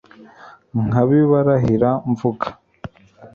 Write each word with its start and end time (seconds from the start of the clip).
nkabibarahira 0.87 1.89
mvuga 2.11 2.47